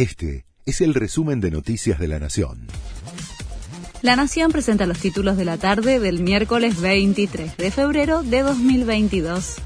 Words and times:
Este 0.00 0.46
es 0.64 0.80
el 0.80 0.94
resumen 0.94 1.42
de 1.42 1.50
Noticias 1.50 1.98
de 1.98 2.08
la 2.08 2.18
Nación. 2.18 2.68
La 4.00 4.16
Nación 4.16 4.50
presenta 4.50 4.86
los 4.86 4.98
títulos 4.98 5.36
de 5.36 5.44
la 5.44 5.58
tarde 5.58 6.00
del 6.00 6.22
miércoles 6.22 6.80
23 6.80 7.58
de 7.58 7.70
febrero 7.70 8.22
de 8.22 8.40
2022. 8.40 9.56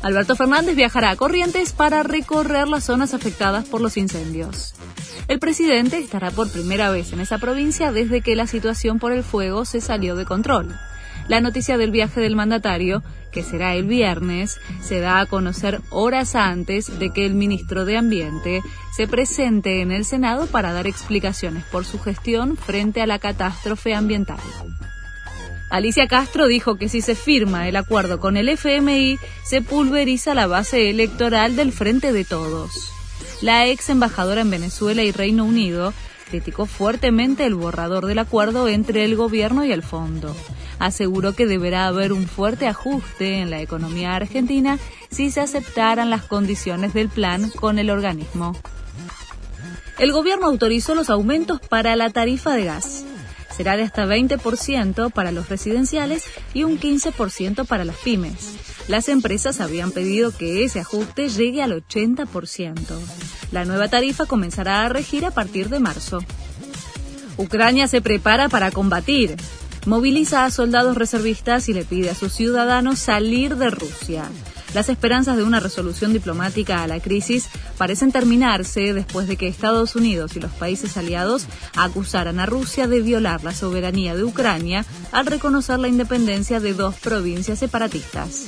Alberto 0.00 0.34
Fernández 0.34 0.76
viajará 0.76 1.10
a 1.10 1.16
Corrientes 1.16 1.74
para 1.74 2.02
recorrer 2.02 2.68
las 2.68 2.84
zonas 2.84 3.12
afectadas 3.12 3.66
por 3.66 3.82
los 3.82 3.98
incendios. 3.98 4.76
El 5.28 5.40
presidente 5.40 5.98
estará 5.98 6.30
por 6.30 6.50
primera 6.50 6.88
vez 6.90 7.12
en 7.12 7.20
esa 7.20 7.36
provincia 7.36 7.92
desde 7.92 8.22
que 8.22 8.36
la 8.36 8.46
situación 8.46 8.98
por 8.98 9.12
el 9.12 9.22
fuego 9.22 9.66
se 9.66 9.82
salió 9.82 10.16
de 10.16 10.24
control. 10.24 10.74
La 11.26 11.40
noticia 11.40 11.78
del 11.78 11.90
viaje 11.90 12.20
del 12.20 12.36
mandatario, 12.36 13.02
que 13.32 13.42
será 13.42 13.74
el 13.74 13.84
viernes, 13.84 14.60
se 14.82 15.00
da 15.00 15.20
a 15.20 15.26
conocer 15.26 15.80
horas 15.90 16.34
antes 16.34 16.98
de 16.98 17.10
que 17.10 17.24
el 17.24 17.34
ministro 17.34 17.86
de 17.86 17.96
Ambiente 17.96 18.60
se 18.94 19.08
presente 19.08 19.80
en 19.80 19.90
el 19.90 20.04
Senado 20.04 20.46
para 20.46 20.72
dar 20.72 20.86
explicaciones 20.86 21.64
por 21.64 21.86
su 21.86 21.98
gestión 21.98 22.56
frente 22.56 23.00
a 23.00 23.06
la 23.06 23.18
catástrofe 23.18 23.94
ambiental. 23.94 24.38
Alicia 25.70 26.06
Castro 26.06 26.46
dijo 26.46 26.76
que 26.76 26.88
si 26.88 27.00
se 27.00 27.14
firma 27.14 27.68
el 27.68 27.76
acuerdo 27.76 28.20
con 28.20 28.36
el 28.36 28.50
FMI, 28.50 29.18
se 29.44 29.62
pulveriza 29.62 30.34
la 30.34 30.46
base 30.46 30.90
electoral 30.90 31.56
del 31.56 31.72
Frente 31.72 32.12
de 32.12 32.24
Todos. 32.24 32.92
La 33.40 33.66
ex 33.66 33.88
embajadora 33.88 34.42
en 34.42 34.50
Venezuela 34.50 35.02
y 35.02 35.10
Reino 35.10 35.44
Unido 35.44 35.92
criticó 36.30 36.66
fuertemente 36.66 37.44
el 37.46 37.54
borrador 37.54 38.06
del 38.06 38.18
acuerdo 38.18 38.68
entre 38.68 39.04
el 39.04 39.16
gobierno 39.16 39.64
y 39.64 39.72
el 39.72 39.82
fondo. 39.82 40.36
Aseguró 40.78 41.34
que 41.34 41.46
deberá 41.46 41.86
haber 41.86 42.12
un 42.12 42.26
fuerte 42.26 42.66
ajuste 42.66 43.40
en 43.40 43.50
la 43.50 43.60
economía 43.60 44.14
argentina 44.14 44.78
si 45.10 45.30
se 45.30 45.40
aceptaran 45.40 46.10
las 46.10 46.24
condiciones 46.24 46.94
del 46.94 47.08
plan 47.08 47.50
con 47.50 47.78
el 47.78 47.90
organismo. 47.90 48.56
El 49.98 50.12
gobierno 50.12 50.46
autorizó 50.46 50.94
los 50.94 51.08
aumentos 51.08 51.60
para 51.60 51.94
la 51.94 52.10
tarifa 52.10 52.54
de 52.54 52.64
gas. 52.64 53.04
Será 53.56 53.76
de 53.76 53.84
hasta 53.84 54.04
20% 54.04 55.12
para 55.12 55.30
los 55.30 55.48
residenciales 55.48 56.24
y 56.52 56.64
un 56.64 56.80
15% 56.80 57.64
para 57.66 57.84
las 57.84 57.96
pymes. 57.96 58.56
Las 58.88 59.08
empresas 59.08 59.60
habían 59.60 59.92
pedido 59.92 60.36
que 60.36 60.64
ese 60.64 60.80
ajuste 60.80 61.28
llegue 61.28 61.62
al 61.62 61.72
80%. 61.72 62.74
La 63.52 63.64
nueva 63.64 63.86
tarifa 63.88 64.26
comenzará 64.26 64.84
a 64.84 64.88
regir 64.88 65.24
a 65.24 65.30
partir 65.30 65.68
de 65.68 65.78
marzo. 65.78 66.18
Ucrania 67.36 67.86
se 67.86 68.02
prepara 68.02 68.48
para 68.48 68.72
combatir. 68.72 69.36
Moviliza 69.86 70.44
a 70.44 70.50
soldados 70.50 70.96
reservistas 70.96 71.68
y 71.68 71.74
le 71.74 71.84
pide 71.84 72.10
a 72.10 72.14
sus 72.14 72.32
ciudadanos 72.32 72.98
salir 72.98 73.56
de 73.56 73.70
Rusia. 73.70 74.24
Las 74.74 74.88
esperanzas 74.88 75.36
de 75.36 75.44
una 75.44 75.60
resolución 75.60 76.12
diplomática 76.12 76.82
a 76.82 76.88
la 76.88 77.00
crisis 77.00 77.48
parecen 77.78 78.10
terminarse 78.10 78.92
después 78.92 79.28
de 79.28 79.36
que 79.36 79.46
Estados 79.46 79.94
Unidos 79.94 80.36
y 80.36 80.40
los 80.40 80.50
países 80.52 80.96
aliados 80.96 81.46
acusaran 81.76 82.40
a 82.40 82.46
Rusia 82.46 82.88
de 82.88 83.00
violar 83.00 83.44
la 83.44 83.54
soberanía 83.54 84.16
de 84.16 84.24
Ucrania 84.24 84.84
al 85.12 85.26
reconocer 85.26 85.78
la 85.78 85.88
independencia 85.88 86.58
de 86.58 86.74
dos 86.74 86.96
provincias 86.96 87.60
separatistas. 87.60 88.46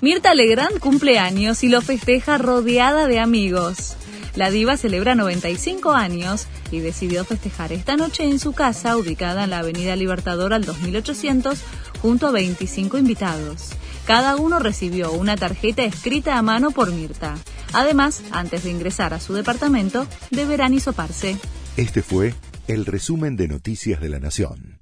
Mirta 0.00 0.34
Legrand 0.34 0.78
cumple 0.78 1.18
años 1.18 1.64
y 1.64 1.68
lo 1.68 1.82
festeja 1.82 2.38
rodeada 2.38 3.06
de 3.06 3.18
amigos. 3.18 3.96
La 4.36 4.50
diva 4.50 4.76
celebra 4.76 5.14
95 5.14 5.92
años 5.92 6.46
y 6.70 6.80
decidió 6.80 7.24
festejar 7.24 7.72
esta 7.72 7.96
noche 7.96 8.24
en 8.24 8.38
su 8.38 8.52
casa 8.52 8.96
ubicada 8.96 9.44
en 9.44 9.50
la 9.50 9.58
Avenida 9.58 9.96
Libertador 9.96 10.54
al 10.54 10.64
2800 10.64 11.58
junto 12.00 12.26
a 12.28 12.30
25 12.30 12.98
invitados. 12.98 13.70
Cada 14.06 14.36
uno 14.36 14.58
recibió 14.58 15.12
una 15.12 15.36
tarjeta 15.36 15.82
escrita 15.84 16.38
a 16.38 16.42
mano 16.42 16.70
por 16.70 16.92
Mirta. 16.92 17.36
Además, 17.72 18.22
antes 18.32 18.64
de 18.64 18.70
ingresar 18.70 19.14
a 19.14 19.20
su 19.20 19.34
departamento, 19.34 20.06
deberán 20.30 20.74
hisoparse. 20.74 21.36
Este 21.76 22.02
fue 22.02 22.34
el 22.66 22.86
resumen 22.86 23.36
de 23.36 23.48
Noticias 23.48 24.00
de 24.00 24.08
la 24.08 24.18
Nación. 24.18 24.79